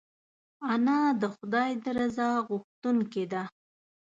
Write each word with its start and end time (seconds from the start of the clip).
انا 0.71 0.99
د 1.21 1.23
خدای 1.35 1.71
د 1.83 1.85
رضا 1.97 2.29
غوښتونکې 2.47 3.23
ده 3.33 3.43